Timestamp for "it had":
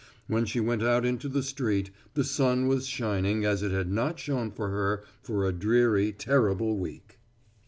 3.61-3.91